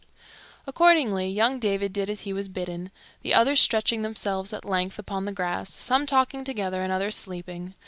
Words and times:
Accordingly 0.65 1.29
young 1.29 1.59
David 1.59 1.93
did 1.93 2.09
as 2.09 2.21
he 2.21 2.33
was 2.33 2.49
bidden, 2.49 2.89
the 3.21 3.35
others 3.35 3.59
stretching 3.59 4.01
themselves 4.01 4.51
at 4.51 4.65
length 4.65 4.97
upon 4.97 5.25
the 5.25 5.31
grass, 5.31 5.71
some 5.71 6.07
talking 6.07 6.43
together 6.43 6.81
and 6.81 6.91
others 6.91 7.15
sleeping. 7.15 7.75